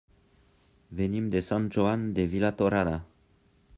Venim 1.01 1.27
de 1.35 1.43
Sant 1.49 1.67
Joan 1.77 2.07
de 2.21 2.27
Vilatorrada. 2.33 2.97